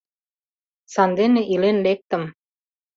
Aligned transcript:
Сандене 0.93 1.41
илен 1.53 1.77
лектым. 1.85 2.23